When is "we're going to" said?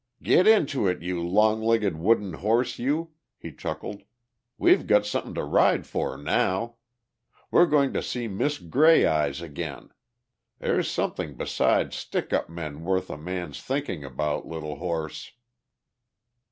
7.51-8.01